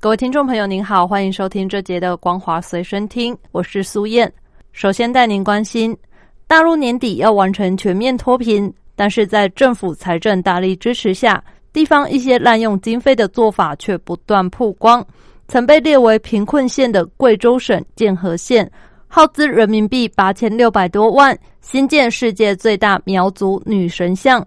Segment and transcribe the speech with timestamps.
[0.00, 4.32] 各位听众朋友，您好，欢迎收听这节的《光华随身听》，我是苏燕。
[4.70, 5.96] 首先带您关心，
[6.46, 11.42] 大陆年底要完成全面脱贫，但是在政府财政大力支持下，
[11.72, 15.04] 地方一些滥用经费的做法却不断曝光。
[15.48, 18.70] 曾被列为贫困县的贵州省建和县，
[19.08, 24.46] 耗资人民币八千六百多万，新建世界最大苗族女神像。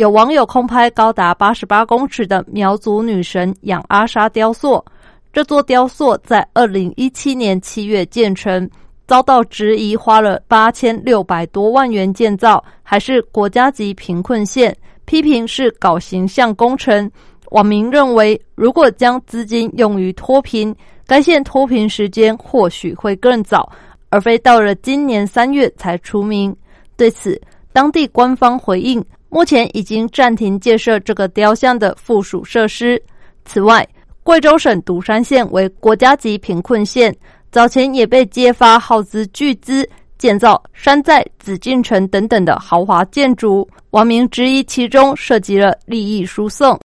[0.00, 4.82] 有网友空拍高达八十八公尺的苗族女神养阿莎雕塑，
[5.30, 8.66] 这座雕塑在二零一七年七月建成，
[9.06, 17.10] 遭到质疑花了八千六百多万元建造，还是国家级贫困县，批评是搞形象工程。
[17.50, 20.74] 网民认为，如果将资金用于脱贫，
[21.06, 23.70] 该县脱贫时间或许会更早，
[24.08, 26.56] 而非到了今年三月才出名。
[26.96, 27.38] 对此，
[27.70, 29.04] 当地官方回应。
[29.30, 33.00] 目前已经暂停建设这个雕像的附属设施。
[33.44, 33.88] 此外，
[34.22, 37.16] 贵州省独山县为国家级贫困县，
[37.50, 46.78] 早前也被揭发耗资巨资建造山寨紫禁城等等的豪华建筑，网民质疑其中涉及了利益输送。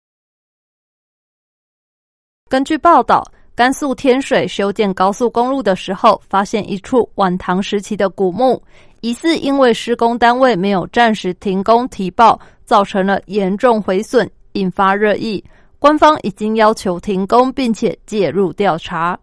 [2.49, 8.61] 根据报道，甘肃天水修建高速公路的时候，发现一处晚唐时期的古墓。
[9.03, 15.43] 疑似因为施工单位没有暂时停工提报，造成了严重毁损，引发热议。
[15.77, 19.19] 官方已经要求停工，并且介入调查。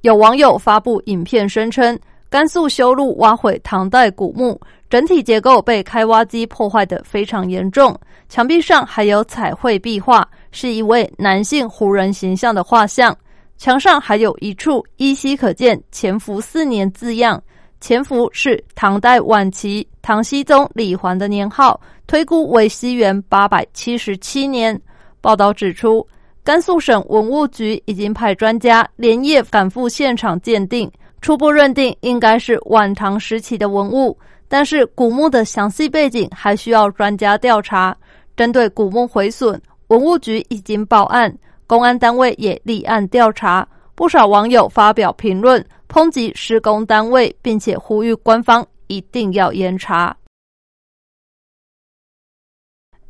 [0.00, 1.96] 有网友发布影片声称，
[2.28, 7.96] 甘肃修路挖毁唐代古墓，整体结构被开挖机破坏的非常严重。
[8.28, 13.16] 墙壁上还有彩绘壁画，是一位男性胡人形象的画像。
[13.56, 17.40] 墙上还有一处依稀可见“潜伏四年”字样。
[17.80, 24.78] 前伏是唐代晚期唐僖宗李环的年号，推估为西元八百七十七年。
[25.22, 26.06] 报道指出，
[26.44, 30.90] 甘肃省文物局已经派专家连夜赶赴现场鉴定，
[31.22, 34.16] 初步认定应该是晚唐时期的文物，
[34.46, 37.96] 但是古墓的详细背景还需要专家调查。
[38.36, 41.34] 针对古墓毁损，文物局已经报案，
[41.66, 43.66] 公安单位也立案调查。
[44.00, 45.62] 不少网友发表评论。
[45.86, 50.16] 抨击施工单位，并且呼吁官方一定要严查。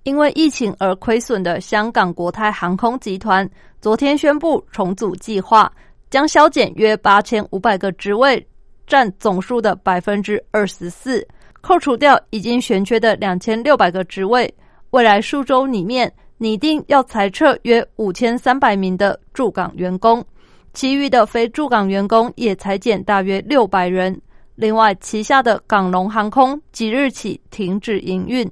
[0.03, 3.49] 因为疫情而亏损的香港国泰航空集团，
[3.81, 5.73] 昨天宣布重组计划，
[6.11, 8.45] 将削减约八千五百个职位，
[8.85, 11.25] 占总数的百分之二十四。
[11.61, 14.53] 扣除掉已经悬缺的两千六百个职位，
[14.91, 20.25] 未来数周里面拟定要裁撤约五千三百名的驻港员工。
[20.73, 24.21] 其余的非驻港员工也裁减大约六百人。
[24.55, 28.49] 另外，旗下的港龙航空即日起停止营运。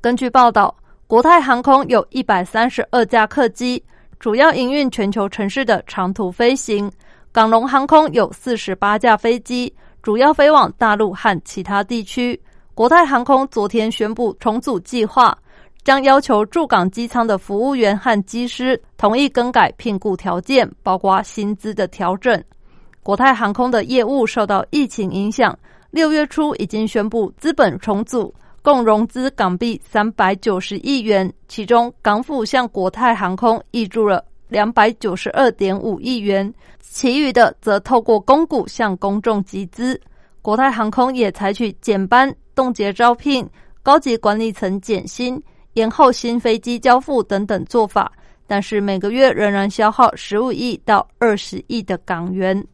[0.00, 0.74] 根据报道，
[1.06, 3.82] 国泰航空有一百三十二架客机，
[4.20, 6.88] 主要营运全球城市的长途飞行；
[7.32, 12.40] 港龙航空有四十八架飞机，主要飞往大陆和其他地区。
[12.74, 15.36] 国泰航空昨天宣布重组计划。
[15.84, 22.42] 将要求驻港机舱的服务员和机师同意更改聘雇条件，包括薪资的调整。
[23.02, 25.58] 国泰航空的业务受到疫情影响，
[25.90, 39.98] 六月初已经宣布资本重组，共融资港币三百九十亿元，其中港府向国泰航空挹注了两百九十二点五亿元，其余的则透过公股向公众集资。
[40.42, 43.48] 国泰航空也采取减班、冻结招聘、
[43.82, 45.42] 高级管理层减薪。
[45.78, 48.10] 延后新飞机交付等等做法，
[48.48, 52.66] 但是每个月仍然消耗十五亿到二十亿的港元。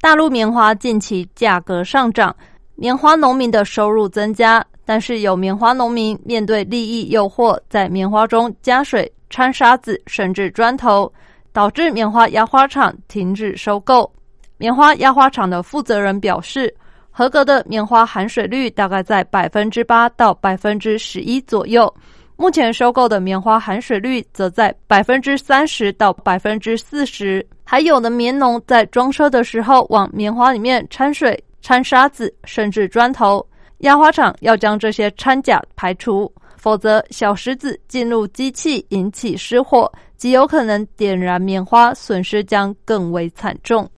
[0.00, 2.34] 大陆棉花近期价格上涨，
[2.76, 11.12] 棉花农民的收入增加，但是有棉花农民面对利益诱惑，在棉花中加水、掺沙子，甚至砖头，
[11.52, 14.10] 导致棉花压花厂停止收购。
[14.56, 16.74] 棉花压花厂的负责人表示。
[17.18, 21.90] 合格的棉花含水率大概在百分之八到百分之十一左右，
[22.36, 27.42] 目前收购的棉花含水率则在百分之三十到百分之四十。
[27.64, 33.42] 还有的棉农在装车的时候往棉花里面掺水、掺沙子，甚至砖头。
[33.78, 43.88] 压花厂要将这些掺假排除，否则小石子进入机器引起失火，极有可能点燃棉花，损失将更为惨重。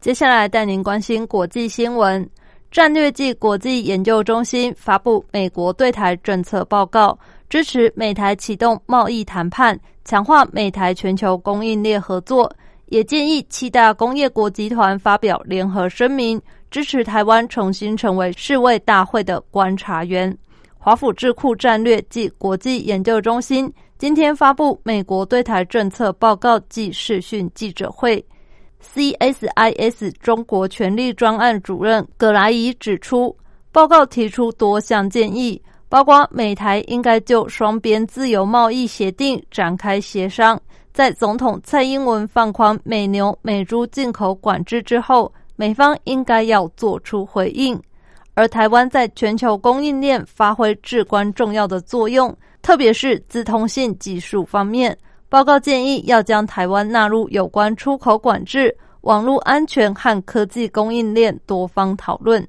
[0.00, 2.28] 接下来带您关心国际新闻。
[2.70, 12.52] 战略暨国际研究中心发布美国对台政策报告，支持美台启动贸易谈判，强化美台全球供应链合作。
[12.86, 16.40] 也建议七大工业国集团发表联合声明，
[16.70, 20.36] 支持台湾重新成为世卫大会的观察员。
[20.78, 28.24] 华府智库战略暨国际研究中心今天发布美国对台政策报告暨视讯记者会。
[28.82, 33.36] CSIS 中国权力专案主任葛莱伊指出，
[33.72, 40.60] 报告提出多项建议，包括美台应该就双边自由贸易协定展开协商。
[40.92, 47.78] 在总统蔡英文放宽美牛、美猪进口管制之后，美方应该要做出回应。
[48.32, 54.96] 而台湾在全球供应链发挥至关重要的作用，特别是自通信技术方面。
[55.28, 62.46] 报告建议要将台湾纳入有关出口管制、网络安全和科技供应链多方讨论。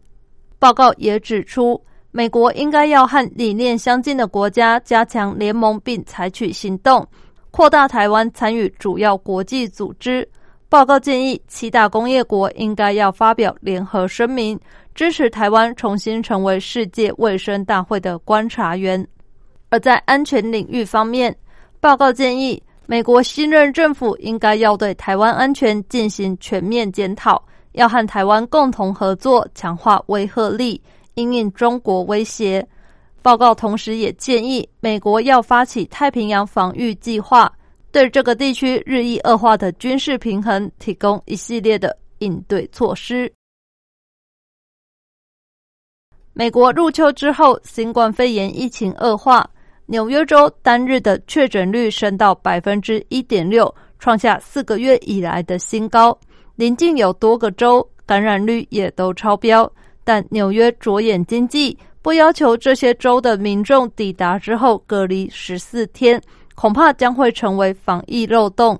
[0.59, 1.79] 报告也指出，
[2.12, 7.06] 美国应该要和理念相近的国家加强联盟，并采取行动。
[7.50, 10.27] 扩大台湾参与主要国际组织。
[10.69, 14.59] 报告建议，七大工业国应该要发表联合声明，
[14.94, 19.07] 支持台湾重新成为世界卫生大会的观察员。
[19.69, 21.35] 而在安全领域方面，
[21.79, 27.41] 报告建议，美国新任政府应该要对台湾安全进行全面检讨，
[27.74, 30.81] 要和台湾共同合作，强化威慑力，
[31.13, 32.68] 应应中国威胁。
[33.21, 37.51] 报告同时也建议美国要发起太平洋防御计划，
[37.91, 43.31] 对这个地区日益恶化的军事平衡提供一系列的应对措施。
[46.33, 49.50] 美国入秋之后，新冠肺炎疫情恶化，
[49.89, 56.18] 纽约州单日的确诊率升到百分之一点六，创下四个月以来的新高。
[56.57, 59.72] 邻近有多个州感染率也都超标，
[60.04, 61.78] 但纽约着眼经济。
[62.01, 66.22] 不要求这些州的民众抵达之后隔离十四天，
[66.54, 68.78] 恐怕将会成为防疫漏洞。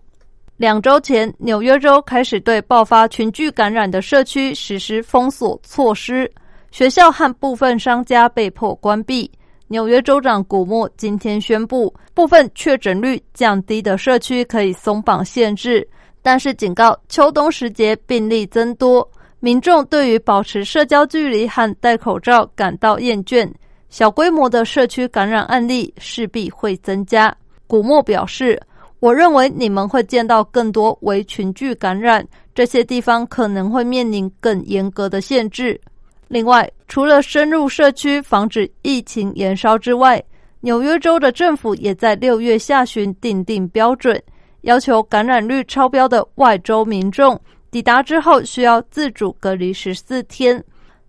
[0.58, 6.30] 两周前，纽约州开始对爆发群聚感染的社区实施封锁措施，
[6.72, 9.30] 学校和部分商家被迫关闭。
[9.70, 15.86] 纽约州长古默今天宣布，部分确诊率降低的社区可以松绑限制，
[16.22, 19.06] 但是警告秋冬时节病例增多。
[19.42, 23.46] 民众对于保持社交距离和戴口罩感到厌倦，
[23.90, 27.36] 小规模的社区感染案例势必会增加。
[27.68, 28.58] 古默表示
[29.02, 32.26] ：“我认为你们会见到更多为群聚感染，
[32.56, 35.80] 这些地方可能会面临更严格的限制。
[36.28, 40.22] 另外，除了深入社区防止疫情延烧之外，
[40.60, 44.22] 纽约州的政府也在六月下旬订定标准，
[44.62, 47.40] 要求感染率超标的外州民众。”
[47.70, 50.64] 抵达之后需要自主隔离十四天。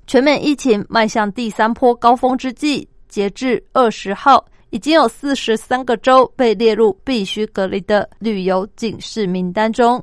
[0.07, 10.03] 全美疫情迈向第三波高峰之际，截至二十号，已经有四十三个州被列入必须隔离的旅游警示名单中。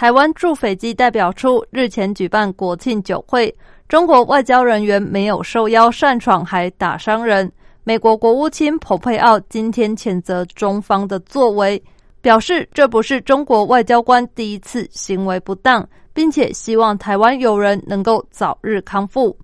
[0.00, 3.54] 台湾驻斐济代表处日前举办国庆酒会，
[3.86, 7.52] 中国外交人员没有受邀擅闯，还打伤人。
[7.84, 11.78] 美国国务卿蓬佩奥今天谴责中方的作为。
[12.22, 19.36] 表示这不是中国外交官第一次行为不当，并且希望台湾友人能够早日康复。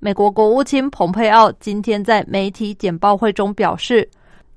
[0.00, 4.10] 美国国务卿蓬佩奥今天在媒体简报会中表示，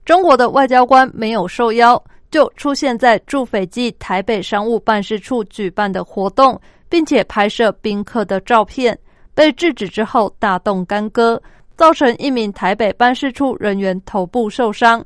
[0.06, 2.04] 中国的外交官没有受邀
[2.36, 9.00] 就出现在驻斐济台北商务办事处举办的活动，并且拍摄宾客的照片，
[9.34, 11.42] 被制止之后大动干戈，
[11.78, 15.02] 造成一名台北办事处人员头部受伤。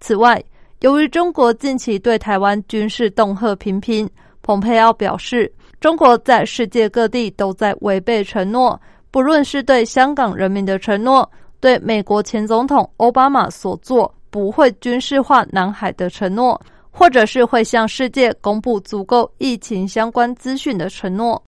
[0.00, 0.42] 此外，
[0.80, 4.10] 由于中国近期对台湾军事恫吓频频，
[4.42, 5.48] 蓬佩奥表示，
[5.78, 8.80] 中国在世界各地都在违背承诺，
[9.12, 16.58] 不论是对香港人民的承诺，对美国前总统奥巴马所做不会军事化南海的承诺，
[16.90, 21.40] 或者是会向世界公布足够疫情相关资讯的承诺。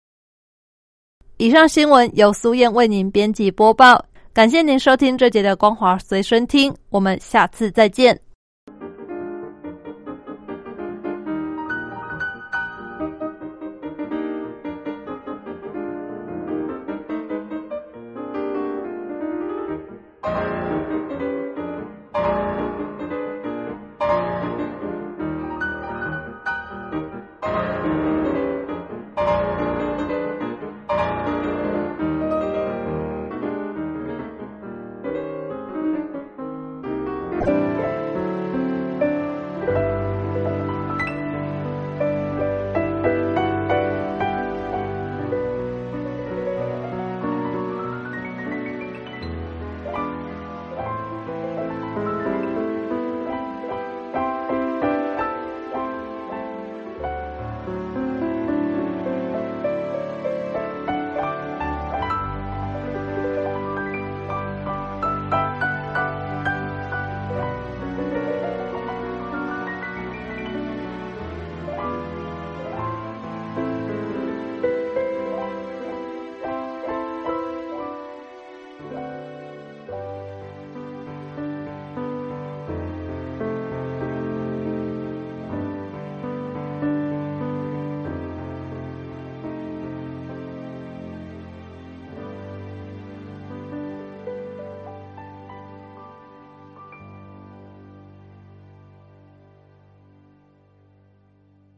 [1.37, 8.19] 以上新闻由苏燕为您编辑播报，感谢您收听这节的光华随身听，我们下次再见。